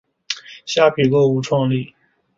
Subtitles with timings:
[0.65, 1.93] 虾皮购物创立。